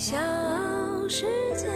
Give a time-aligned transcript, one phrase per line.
[0.00, 0.16] 小
[1.10, 1.68] 世界。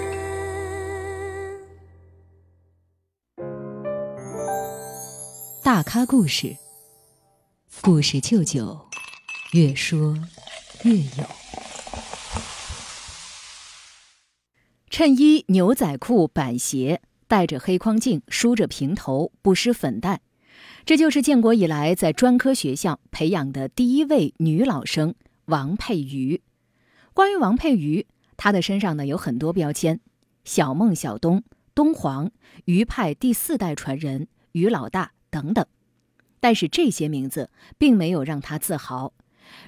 [5.63, 6.57] 大咖故事，
[7.83, 8.89] 故事舅舅，
[9.53, 10.17] 越说
[10.85, 11.27] 越有。
[14.89, 20.23] 衬衣、牛仔裤、板鞋，戴着黑框镜，梳着平头，不施粉黛，
[20.87, 25.15] 这就是建国以来在专科学校培养的第一位女老生
[25.45, 26.41] 王佩瑜。
[27.13, 28.07] 关于王佩瑜，
[28.37, 30.01] 他的身上呢有很多标签：
[30.45, 31.43] 小孟、小东、
[31.75, 32.31] 东皇、
[32.67, 35.65] 余派第四代传人、余老大等等。
[36.41, 39.15] 但是这些名字并没有让他自豪。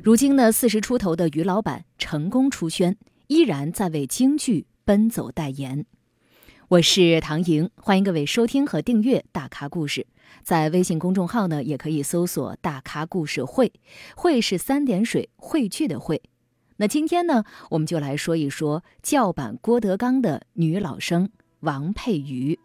[0.03, 2.97] 如今呢，四十出头的余老板成功出圈，
[3.29, 5.87] 依然在为京剧奔走代言。
[6.69, 10.01] 我是唐莹，欢迎各位收听和订阅《大咖故事》。
[10.43, 13.73] 在微信公众号呢，也可以搜索“大咖故事会”，
[14.17, 16.21] 会是三点水汇聚的会。
[16.79, 22.59] 那今天呢，我们就来说一说叫板郭德纲的女老生王佩瑜。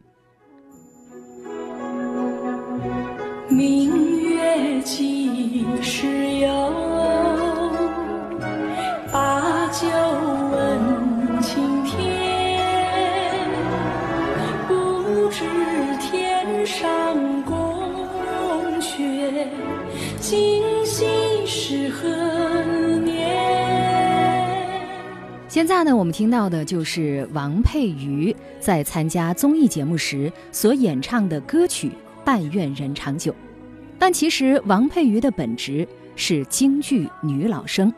[3.50, 6.08] 明月几时
[6.40, 6.41] 有
[25.62, 31.90] 现在呢，我们听到的就是王佩瑜在参加综艺节目时所演唱的歌曲
[32.26, 33.32] 《但愿人长久》。
[34.00, 37.94] 但其实王佩瑜的本职是京剧女老生。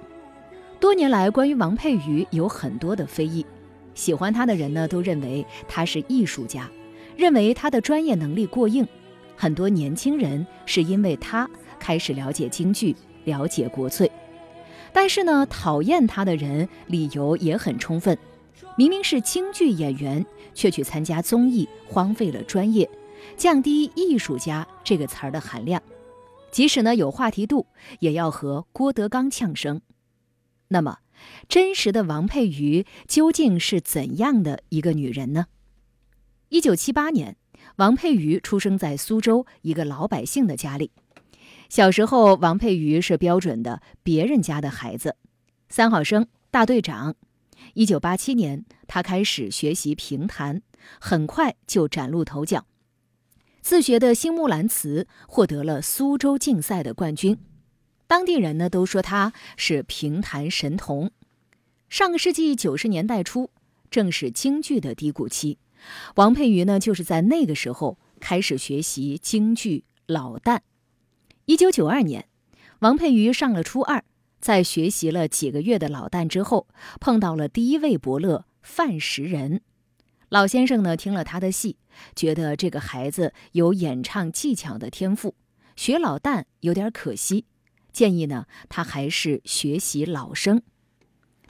[0.77, 3.45] 多年来，关于王佩瑜有很多的非议。
[3.95, 6.69] 喜欢她的人呢，都认为她是艺术家，
[7.15, 8.85] 认为她的专业能力过硬。
[9.37, 14.11] 很多年轻人是因为她开始了解京剧，了解国粹。
[14.93, 18.17] 但是呢，讨厌她的人理由也很充分。
[18.77, 22.89] 明明是京剧演员，却去参加综艺，荒废了专业，
[23.35, 25.81] 降低“艺术家”这个词儿的含量。
[26.51, 27.65] 即使呢有话题度，
[27.99, 29.81] 也要和郭德纲呛声。
[30.69, 30.99] 那么，
[31.49, 35.47] 真实的王佩瑜究竟是怎样的一个女人呢？
[36.49, 37.37] 一九七八年，
[37.77, 40.91] 王佩瑜出生在苏州一个老百姓的家里。
[41.73, 45.15] 小时候，王佩瑜是标准的别人家的孩子，
[45.69, 47.15] 三好生、大队长。
[47.73, 50.61] 一九八七年，他开始学习评弹，
[50.99, 52.67] 很快就崭露头角。
[53.63, 57.39] 自学的新木兰辞获得了苏州竞赛的冠军，
[58.05, 61.09] 当地人呢都说他是评弹神童。
[61.89, 63.49] 上个世纪九十年代初，
[63.89, 65.57] 正是京剧的低谷期，
[66.17, 70.59] 王佩瑜呢就是在那个时候开始学习京剧老旦。
[71.45, 72.29] 一九九二年，
[72.79, 74.01] 王佩瑜上了初二，
[74.39, 76.69] 在学习了几个月的老旦之后，
[77.01, 79.59] 碰到了第一位伯乐范石人。
[80.29, 81.75] 老先生呢听了他的戏，
[82.15, 85.35] 觉得这个孩子有演唱技巧的天赋，
[85.75, 87.43] 学老旦有点可惜，
[87.91, 90.61] 建议呢他还是学习老生。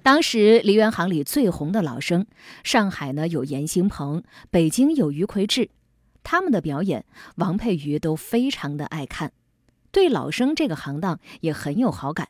[0.01, 2.25] 当时梨园行里最红的老生，
[2.63, 5.69] 上海呢有严兴鹏，北京有于魁智，
[6.23, 7.05] 他们的表演
[7.35, 9.31] 王佩瑜都非常的爱看，
[9.93, 12.27] 对老生这个行当也很有好感，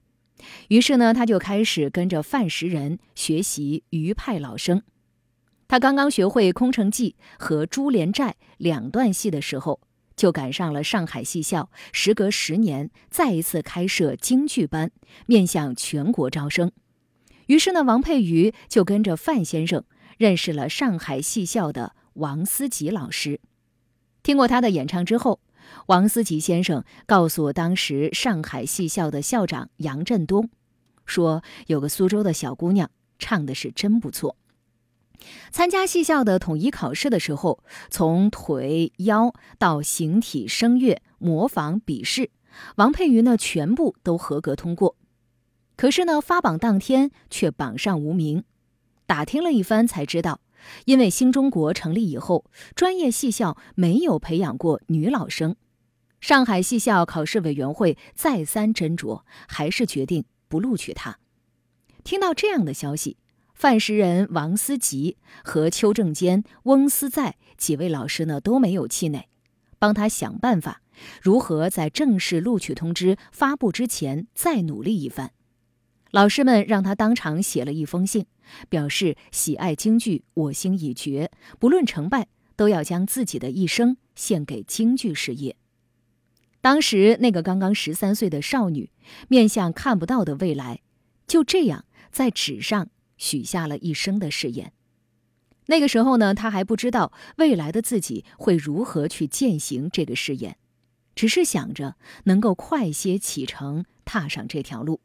[0.67, 4.83] 于是呢他就开始跟着范石人学习余派老生。
[5.69, 9.79] 他刚刚学会《空城计》和《珠帘寨》两段戏的时候，
[10.17, 14.91] 就赶上了上海戏校时隔十年再一次开设京剧班，
[15.25, 16.69] 面向全国招生。
[17.47, 19.83] 于是呢，王佩瑜就跟着范先生
[20.17, 23.39] 认识了上海戏校的王思吉老师。
[24.21, 25.39] 听过他的演唱之后，
[25.87, 30.49] 王思吉先生告诉当时上海戏校的校长杨振东，
[31.05, 34.35] 说有个苏州的小姑娘唱的是真不错。
[35.51, 42.29] 参加戏校的统一考试的时候，从腿、腰到形体、声乐、模仿、笔试，
[42.75, 44.97] 王佩瑜呢全部都合格通过。
[45.77, 48.43] 可是呢，发榜当天却榜上无名。
[49.05, 50.39] 打听了一番才知道，
[50.85, 52.45] 因为新中国成立以后，
[52.75, 55.55] 专业戏校没有培养过女老生。
[56.19, 61.19] 上海戏校考试委员会再三斟酌，还是决定不录取她。
[62.03, 63.17] 听到这样的消息。
[63.53, 69.29] 范石人、王思吉和邱正坚、翁思在几位老师呢都没有气馁，
[69.77, 70.81] 帮他想办法，
[71.21, 75.31] 如何在正式录取通知发布之前再努力一番。
[76.13, 78.27] 老师们让他当场写了一封信，
[78.69, 85.55] 表示喜爱京剧，我心已决，不论成败，都要将自己的一生献给京剧事业。
[86.61, 88.91] 当时那个刚刚十三岁的少女，
[89.27, 90.81] 面向看不到的未来，
[91.25, 92.89] 就这样在纸上。
[93.15, 94.73] 许下了一生的誓言。
[95.67, 100.57] 那个时候呢，他还不知道未来的自己会如何去践行这个誓言，
[101.15, 101.95] 只是想着
[102.25, 104.99] 能够快些启程，踏上这条路。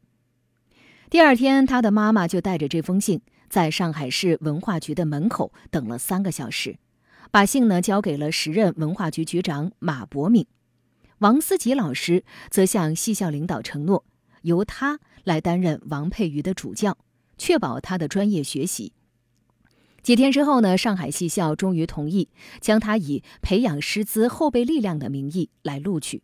[1.09, 3.19] 第二天，他的妈妈就带着这封信，
[3.49, 6.77] 在上海市文化局的门口等了三个小时，
[7.31, 10.45] 把信呢交给了时任文化局局长马伯敏。
[11.17, 14.05] 王思吉老师则向戏校领导承诺，
[14.43, 16.95] 由他来担任王佩瑜的主教，
[17.39, 18.93] 确保他的专业学习。
[20.03, 22.29] 几天之后呢，上海戏校终于同意
[22.61, 26.21] 将他以培养师资后备力量的名义来录取。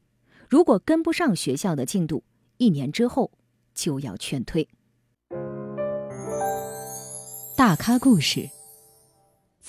[0.48, 2.24] 如果跟不上学校的进度，
[2.58, 3.32] 一年之后
[3.74, 4.70] 就要劝退。
[7.58, 8.50] 大咖故事，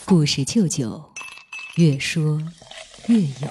[0.06, 1.12] 故事舅舅，
[1.76, 2.42] 越说
[3.06, 3.48] 越有。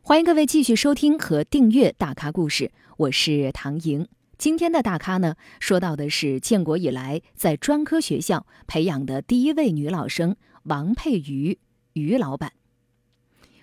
[0.00, 2.64] 欢迎各位继续收听和订阅《大咖故事》，
[2.96, 4.08] 我是唐莹。
[4.38, 10.34] 今天的大咖呢，说到的是建国以来在专科学校培养的第一位女老生
[10.64, 11.60] 王佩瑜，
[11.92, 12.54] 于老板。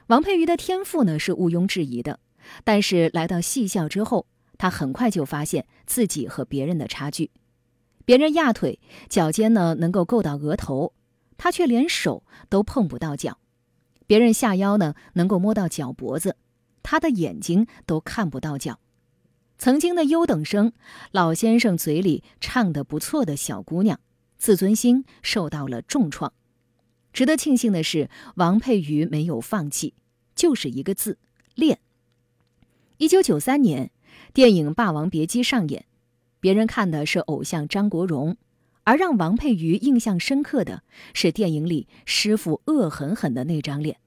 [0.08, 2.22] 王佩瑜的天赋呢是毋庸置疑的，
[2.64, 4.26] 但是来到戏校之后，
[4.60, 7.32] 他很快就发现自己和别人的差距。
[8.06, 10.94] 别人压腿脚尖呢能够够到额头，
[11.38, 13.40] 他却连手都碰不到脚；
[14.06, 16.36] 别人下腰呢能够摸到脚脖子，
[16.84, 18.80] 他的眼睛都看不到脚。
[19.58, 20.74] 曾经的优等生，
[21.12, 24.00] 老先生嘴里唱得不错的小姑娘，
[24.38, 26.34] 自尊心受到了重创。
[27.12, 29.94] 值得庆幸的是，王佩瑜没有放弃，
[30.36, 31.18] 就是一个字：
[31.56, 31.80] 练。
[32.98, 33.92] 一九九三年，
[34.34, 35.86] 电影《霸王别姬》上演，
[36.40, 38.38] 别人看的是偶像张国荣，
[38.84, 40.84] 而让王佩瑜印象深刻的
[41.14, 43.98] 是电影里师傅恶狠狠的那张脸，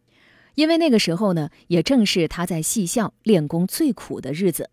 [0.55, 4.71] 因为那个时候呢，也正是他在戏校练功最苦的日子。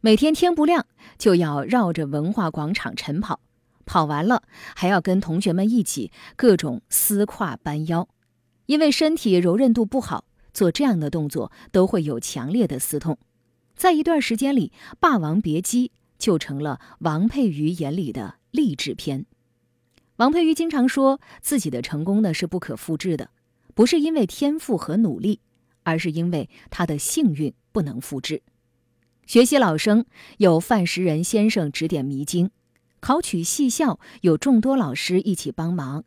[0.00, 0.86] 每天天不亮
[1.18, 3.40] 就要绕着文化广场晨跑，
[3.84, 4.44] 跑完了
[4.76, 8.08] 还要跟同学们一起各种撕胯扳腰，
[8.66, 10.24] 因为身体柔韧度不好，
[10.54, 13.18] 做这样的动作都会有强烈的撕痛。
[13.78, 15.88] 在一段时间里，《霸王别姬》
[16.18, 19.24] 就成了王佩瑜眼里的励志片。
[20.16, 23.30] 王佩瑜经常说自己的成功呢是不可复制的，
[23.76, 25.38] 不是因为天赋和努力，
[25.84, 28.42] 而是因为他的幸运不能复制。
[29.26, 30.04] 学习老生
[30.38, 32.50] 有范石仁先生指点迷津，
[32.98, 36.02] 考取戏校有众多老师一起帮忙，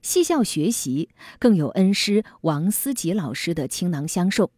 [0.00, 1.08] 戏校学习
[1.40, 4.52] 更有恩师王思吉老师的倾囊相授。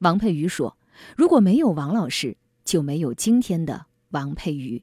[0.00, 0.76] 王佩瑜说
[1.16, 4.82] ：“如果没有王老师，就没有今天的王佩瑜。”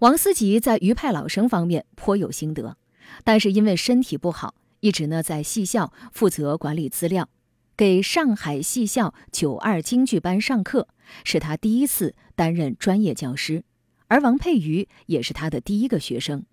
[0.00, 2.76] 王思吉在余派老生方面颇有心得，
[3.22, 7.28] 但是因为身体不好，一直呢在戏校负责管理资料。
[7.76, 10.86] 给上海戏校九二京剧班上课，
[11.24, 13.64] 是他第一次担任专业教师，
[14.06, 16.44] 而王佩瑜也是他的第一个学生。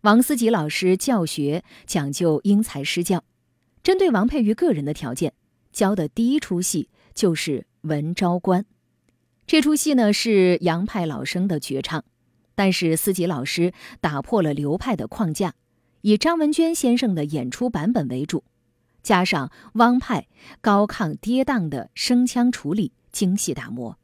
[0.00, 3.22] 王思吉老师教学讲究因材施教，
[3.84, 5.32] 针对王佩瑜个人的条件，
[5.72, 8.62] 教的第一出戏就是《文昭关》。
[9.44, 12.04] 这出戏呢是杨派老生的绝唱，
[12.54, 15.56] 但是思吉老师打破了流派的框架，
[16.02, 18.44] 以张文娟先生的演出版本为主。
[19.02, 20.28] 加上汪派
[20.60, 23.98] 高亢跌宕的声腔处理，精细打磨。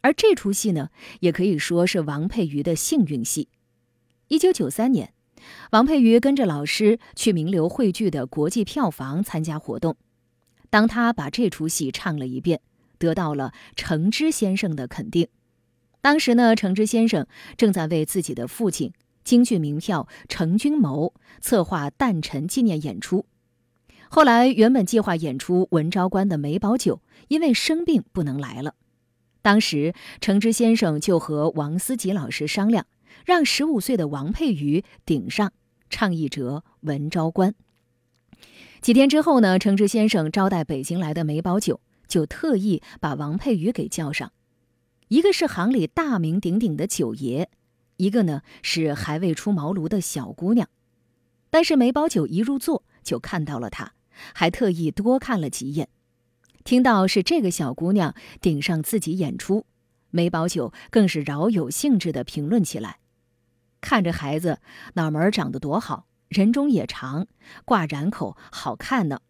[0.00, 0.88] 而这出戏呢，
[1.20, 3.48] 也可以说是王佩瑜的幸运戏。
[4.26, 5.12] 一九九三年，
[5.70, 9.96] 王佩瑜跟着老师去名流汇聚的国际票房参加活动。
[10.70, 12.60] 当他把这出戏唱了一遍，
[12.96, 15.28] 得到了程之先生的肯定。
[16.00, 23.26] 当时呢，程之先生正在为自己的父亲京剧名票程君谋策划诞辰纪念演出。
[24.08, 28.74] 后来，原本计划演出《文昭关》的梅葆玖因为生病不能来了。
[29.42, 32.86] 当时，程之先生就和王思吉老师商量，
[33.24, 35.52] 让十五岁的王佩瑜顶上
[35.88, 37.50] 唱一折《文昭关》。
[38.80, 44.32] 几天之后呢，程之先生招待北京来的梅葆玖，就特意把王佩瑜给叫上。
[45.08, 47.48] 一个是行里大名鼎鼎的九爷，
[47.96, 50.68] 一个呢是还未出茅庐的小姑娘。
[51.50, 53.92] 但是梅葆玖一入座就看到了他。
[54.34, 55.88] 还特意多看了几眼，
[56.62, 59.64] 听到是这个小姑娘顶上自己演出，
[60.10, 62.98] 梅葆玖更是饶有兴致地评论起来
[63.80, 64.58] ：“看着孩子
[64.92, 67.26] 脑门长得多好，人中也长，
[67.66, 69.20] 挂染口好看呢，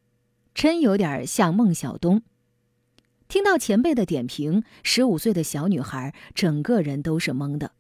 [0.55, 2.23] 真有点像孟小冬。”
[3.27, 7.73] 听到前辈的点评，十五岁的小女孩整个人都是懵的，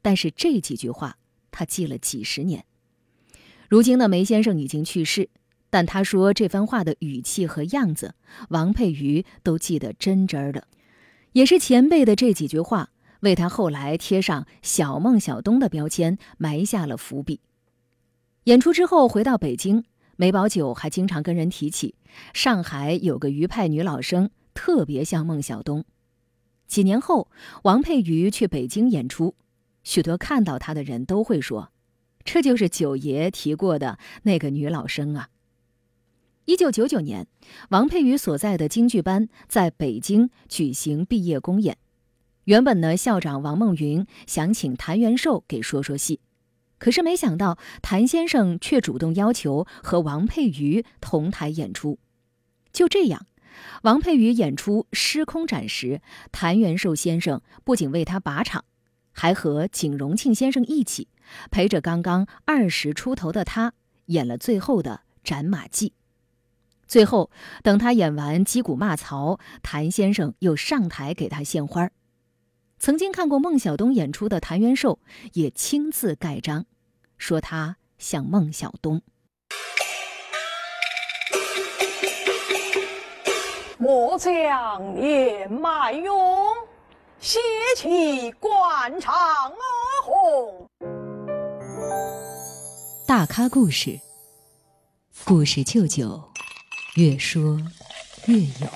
[0.00, 1.18] 但是这几句话
[1.50, 2.64] 她记了几十年。
[3.68, 5.28] 如今的梅先生已经去世。
[5.74, 8.14] 但他说这番话的语气和样子，
[8.50, 10.68] 王佩瑜都记得真真的。
[11.32, 12.90] 也是前辈的这几句话，
[13.20, 17.40] 为他后来贴上“小孟小冬”的标签埋下了伏笔。
[18.44, 19.84] 演出之后回到北京，
[20.16, 21.94] 梅葆玖还经常跟人提起
[22.34, 25.84] 上海有个余派女老生特别像孟小冬。
[26.66, 27.28] 几年后，
[27.62, 29.36] 王佩瑜去北京演出，
[29.84, 31.70] 许多看到她的人都会说
[32.24, 35.28] ：“这就是九爷提过的那个女老生啊。”
[36.46, 37.28] 一九九九年，
[37.68, 41.78] 王佩瑜所在的京剧班在北京举行毕业公演。
[42.44, 46.18] 原本呢，校长王梦云想请谭元寿给说说戏，
[46.82, 52.00] 可是没想到谭先生却主动要求和王佩瑜同台演出。
[52.72, 53.24] 就这样，
[53.84, 56.00] 王佩瑜演出《失空斩》时，
[56.32, 58.64] 谭元寿先生不仅为他把场，
[59.12, 61.06] 还和景荣庆先生一起
[61.52, 63.74] 陪着刚刚二十出头的他
[64.06, 65.90] 演了最后的《斩马记》。
[66.88, 67.30] 最后，
[67.62, 71.90] 等他演完击鼓骂曹，谭先生又上台给他献花。
[72.80, 74.98] 曾经看过孟小冬演出的谭元寿
[75.34, 76.66] 也亲自盖章，
[77.22, 79.00] 说他像孟小冬。
[83.78, 86.48] 末将年迈勇，
[87.20, 87.38] 血
[87.76, 89.54] 气惯长而
[90.02, 90.68] 红。
[93.06, 94.00] 大咖故事，
[95.24, 96.20] 故事舅舅。
[96.96, 97.56] 越说
[98.26, 98.66] 越有，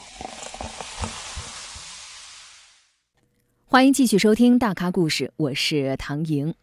[3.66, 6.54] 欢迎继续收听《大咖故事》，我是唐莹。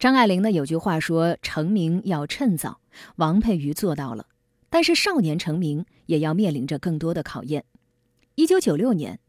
[0.00, 2.80] 张爱玲呢有句话说：“成名要趁早。”
[3.16, 4.28] 王佩瑜做到了，
[4.70, 7.66] 但是少年成名也要面临着更多的考验。
[8.36, 9.20] 一九九六年，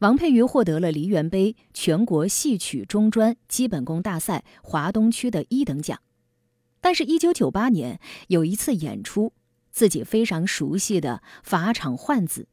[0.00, 5.98] 王佩瑜获得了梨园杯全国戏曲中专基本功大赛华东区的一等奖，
[6.82, 9.32] 但是，一九九八年有一次演出。
[9.70, 12.48] 自己非常熟悉的法场换子，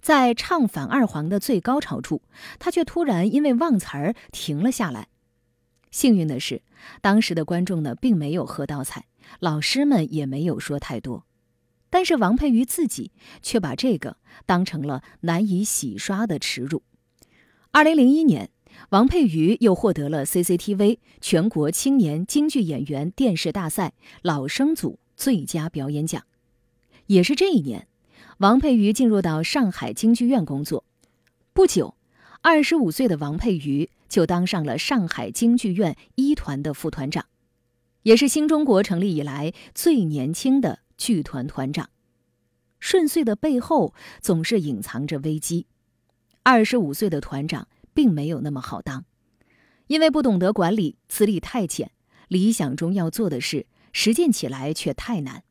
[0.00, 2.22] 在唱反二黄的最高潮处，
[2.58, 5.06] 他却突然因为忘词儿停了下来。
[5.90, 6.62] 幸运的是，
[7.00, 9.06] 当时的观众呢并没有喝到彩，
[9.40, 11.24] 老师们也没有说太多。
[11.90, 13.10] 但是王佩瑜自己
[13.42, 14.16] 却把这个
[14.46, 16.82] 当成了难以洗刷的耻辱。
[17.72, 18.50] 二零零一年，
[18.90, 23.92] 王佩瑜又获得了 CCTV 全国青年京剧演员电视大赛
[24.22, 26.22] 老生组最佳表演奖。
[27.06, 27.88] 也是这一年，
[28.38, 30.84] 王佩瑜进入到上海京剧院工作。
[31.52, 31.96] 不久，
[32.40, 37.24] 二十五岁的王佩瑜就当上了上海京剧院一团的副团长，
[38.02, 41.88] 也是新中国成立以来最年轻的剧团团长。
[42.80, 45.66] 顺遂的背后总是隐藏着危机。
[46.42, 49.04] 二十五岁的团长并没有那么好当，
[49.86, 51.92] 因为不懂得管理，资历太浅，
[52.26, 55.44] 理想中要做的事实践起来却太难。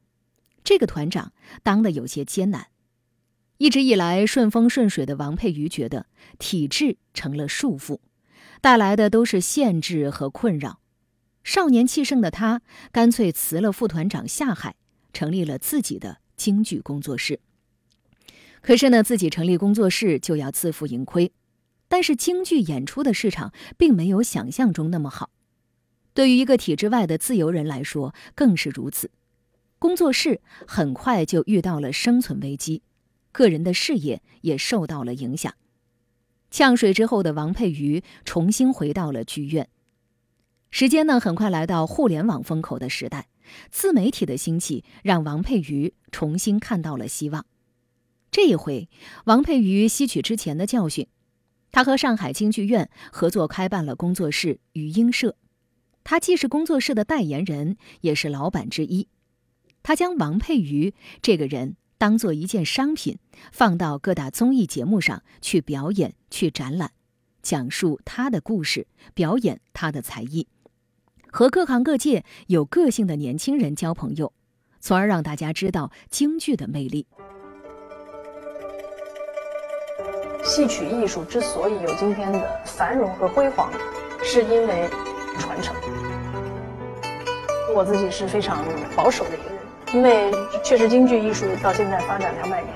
[0.63, 1.31] 这个团长
[1.63, 2.67] 当的有些艰难，
[3.59, 6.07] 一直以来顺风顺水的王佩瑜觉得
[6.39, 7.99] 体制成了束缚，
[8.61, 10.79] 带来的都是限制和困扰。
[11.43, 12.61] 少年气盛的他
[12.91, 14.75] 干脆辞了副团长下海，
[15.13, 17.39] 成立了自己的京剧工作室。
[18.61, 21.31] 可是呢，自己成立工作室就要自负盈亏，
[21.87, 25.29] 但是京剧演出的市场并没有想象中那么好，
[26.13, 29.09] 对于一个体制外的自由人来说更是如此。
[29.79, 32.83] 工作室很快就遇到了生存危机，
[33.31, 35.53] 个人的事业也受到了影响。
[36.51, 39.69] 呛水之后的王佩瑜重新回到了剧院。
[40.71, 43.27] 时间呢，很快来到互联网风口的时代，
[43.71, 47.45] 自媒体的兴起让王佩瑜重新看到了希望。
[48.31, 48.87] 这一回，
[49.25, 51.07] 王佩瑜吸取之前的教训，
[51.71, 55.35] 他和上海京剧院合作开办了工作室“余英社”，
[56.03, 59.07] 他既是工作室的代言人，也是老板之一。
[59.81, 63.19] 他将王佩瑜这个人当做一件商品，
[63.51, 66.91] 放到各大综艺节目上去表演、去展览，
[67.43, 70.47] 讲述他的故事，表演他的才艺，
[71.29, 74.31] 和各行各界有个性的年轻人交朋友，
[74.79, 77.05] 从而让大家知道京剧的魅力。
[80.41, 83.69] 戏曲艺术之所以有今天的繁荣和辉煌，
[84.23, 84.89] 是因为
[85.37, 85.75] 传承。
[87.75, 88.63] 我自己是非常
[88.95, 89.58] 保守的一个人。
[89.91, 90.31] 因为
[90.63, 92.73] 确实，京剧艺术到现在发展两百年，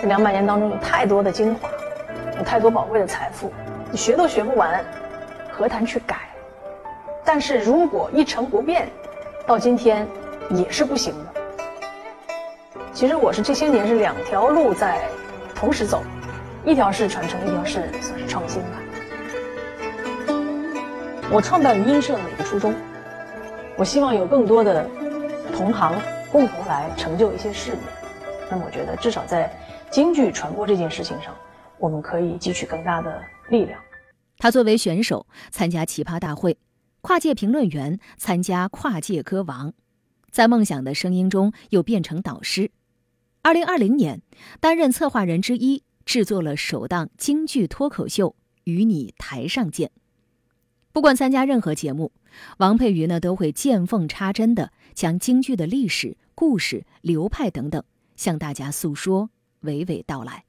[0.00, 1.68] 这两百年当中有太多的精华，
[2.38, 3.52] 有太多宝贵的财富，
[3.90, 4.82] 你学都学不完，
[5.50, 6.16] 何谈去改？
[7.22, 8.88] 但是如果一成不变，
[9.46, 10.06] 到今天
[10.48, 12.80] 也是不行的。
[12.94, 15.02] 其实我是这些年是两条路在
[15.54, 16.02] 同时走，
[16.64, 18.68] 一条是传承，一条是算是创新吧。
[21.30, 22.74] 我创办音社的一个初衷，
[23.76, 24.88] 我希望有更多的
[25.54, 25.94] 同行。
[26.30, 27.78] 共同来成就一些事业，
[28.50, 29.50] 那么我觉得至少在
[29.90, 31.34] 京剧传播这件事情上，
[31.78, 33.80] 我们可以汲取更大的力量。
[34.36, 36.58] 他作为选手参加奇葩大会，
[37.00, 39.72] 跨界评论员参加跨界歌王，
[40.30, 42.70] 在梦想的声音中又变成导师。
[43.42, 44.20] 二零二零年，
[44.60, 48.30] 担任策划人之一，制作了首档京剧脱口秀
[48.64, 49.88] 《与你台上见》。
[50.92, 52.12] 不管参加任何节目，
[52.58, 57.82] 王佩瑜呢都会见缝插针的将京剧的历史、故事、流派等等
[58.16, 59.30] 向大家诉说，
[59.62, 60.44] 娓娓道来。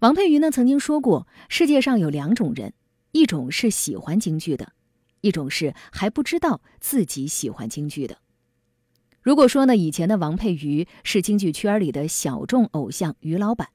[0.00, 2.74] 王佩瑜呢曾经说过，世界上有两种人，
[3.12, 4.72] 一种是喜欢京剧的，
[5.22, 8.18] 一种是还不知道自己喜欢京剧的。
[9.22, 13.70] 如果说呢，以前的王佩瑜是京剧圈里的小众偶像于老板，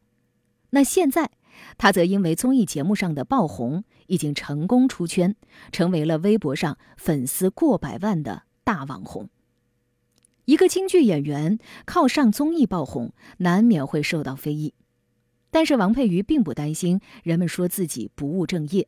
[0.70, 1.32] 那现在
[1.78, 5.36] 他则因为综艺节目上的爆红，已经成功出圈，
[5.72, 9.30] 成为了微博上粉丝过百万的大网红。
[10.46, 14.74] 一个京剧演员靠上综艺爆红，难免会受到非议，
[15.52, 18.88] 但是王佩瑜并不担心人们说自己不务正业，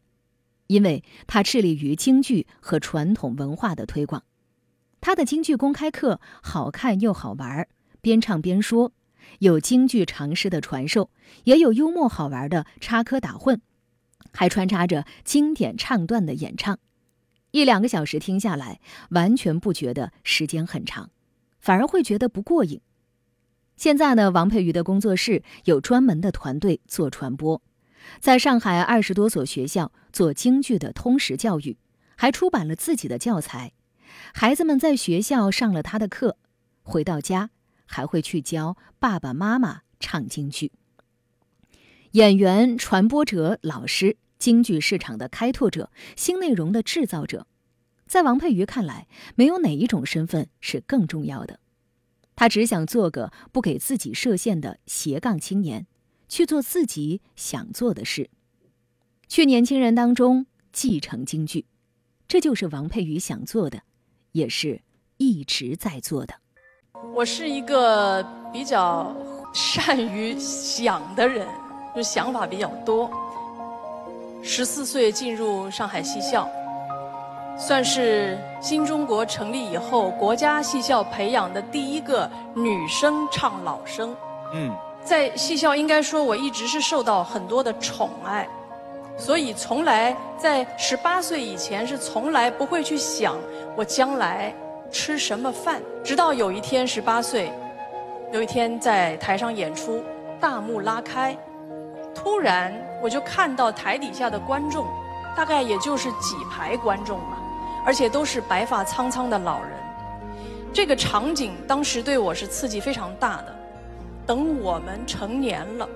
[0.67, 4.23] 因为他致力于京剧和传统文化的推广。
[4.99, 7.67] 他的京剧公开课好看又好玩，
[8.01, 8.91] 边唱边说，
[9.39, 11.09] 有京剧常识的传授，
[11.45, 13.59] 也有幽默好玩的插科打诨，
[14.31, 16.79] 还穿插着经典唱段的演唱。
[17.51, 21.09] 一两个小时听下来，完全不觉得时间很长，
[21.59, 22.81] 反而会觉得不过瘾。
[23.75, 27.61] 现在呢，王佩瑜的工作室有专门的团队做传播，
[28.19, 31.77] 在上海二十多所学校做京剧的通识教育，
[32.15, 33.73] 还出版了自己的教材。
[34.33, 36.37] 孩子们在学校上了他的课，
[36.83, 37.49] 回到家
[37.91, 40.71] 还会去教爸爸妈妈唱京剧。
[42.11, 47.45] 演员、传播者、老师，京剧市场的开拓者，新内容的制造者，
[48.07, 51.59] 在王佩瑜看来，没有哪一种身份是更重要的。
[52.35, 55.85] 他只想做个不给自己设限的斜杠青年，
[56.29, 58.29] 去做自己想做的事，
[59.27, 61.65] 去年轻人当中继承京剧，
[62.27, 63.83] 这就是王佩瑜想做的。
[64.31, 64.81] 也是
[65.17, 66.40] 一直在做的。
[67.13, 69.13] 我是一个比较
[69.53, 71.47] 善于想的人，
[71.95, 73.09] 就想法比较多。
[74.43, 76.47] 十四岁进入上海戏校，
[77.57, 84.15] 算是新中国成立以后国家戏校培养的第一个女生唱老生。
[84.53, 88.47] 嗯，在戏校应该说我一直是受到很多的宠爱，
[89.15, 93.35] 所以从来在十八岁以前是从来不会去想。
[93.75, 94.53] 我将来
[94.91, 95.81] 吃什么饭？
[96.03, 97.51] 直到有一天，十八岁，
[98.33, 100.03] 有一天在台上演出，
[100.39, 101.35] 大幕拉开，
[102.13, 104.85] 突然我就看到台底下的观众，
[105.35, 107.41] 大概也就是几排观众吧，
[107.85, 109.71] 而且都是白发苍苍的老人。
[110.73, 113.55] 这个场景当时对我是刺激非常大的。
[114.25, 115.87] 等我们成年了，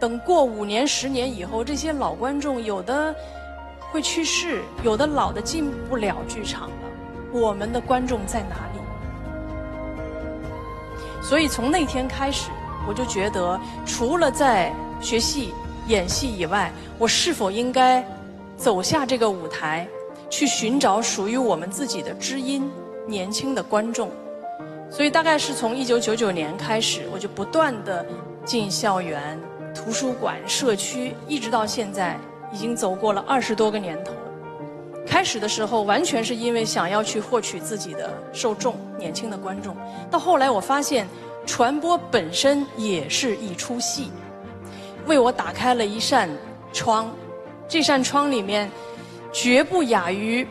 [0.00, 3.14] 等过五年、十年以后，这些老观众有的
[3.90, 6.87] 会去世，有的老的进不了剧场了。
[7.32, 8.80] 我们的观众在哪里？
[11.22, 12.50] 所以从那天开始，
[12.88, 15.52] 我就觉得，除了在学戏、
[15.86, 18.02] 演戏以外，我是否应该
[18.56, 19.86] 走下这个舞台，
[20.30, 22.70] 去寻找属于我们自己的知音——
[23.06, 24.10] 年轻的观众？
[24.90, 28.06] 所以大概是从一九九九年开始，我就不断的
[28.44, 29.38] 进校园、
[29.74, 32.18] 图书馆、社区，一直到现在，
[32.50, 34.12] 已经走过了二十多个年头。
[35.08, 39.74] 开始的时候，完全是因为想要去获取自己的受众，年轻的观众。
[40.10, 41.08] 到后来，我发现
[41.46, 44.12] 传播本身也是一出戏，
[45.06, 46.28] 为我打开了一扇
[46.72, 47.10] 窗。
[47.66, 48.70] 这扇窗里面，
[49.32, 50.46] 绝不亚于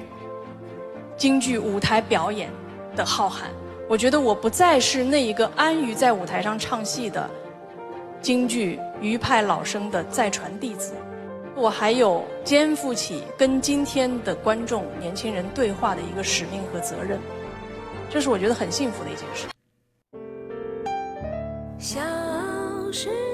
[1.16, 2.50] 京剧舞台表演
[2.96, 3.44] 的浩瀚。
[3.88, 7.30] 我觉得我不再是那一个安于在舞台上唱戏的
[8.22, 10.94] 京剧余派老生的再传弟子。
[11.60, 17.20] 我还有肩负起跟今天的观众、年轻人对话的一个使命和责任，
[18.12, 19.48] 这是我觉得很幸福的一件事。
[21.80, 22.00] 小
[22.92, 23.27] 世界。